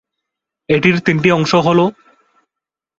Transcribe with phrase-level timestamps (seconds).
[0.69, 1.93] এটির তিনটি অংশ হল-